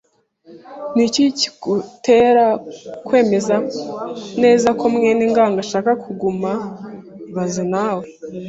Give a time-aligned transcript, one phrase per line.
[0.95, 2.45] Ni iki kigutera
[3.05, 3.55] kwemeza
[4.43, 6.51] neza ko mwene ngango ashaka kuguma
[7.29, 8.05] ibaze nawe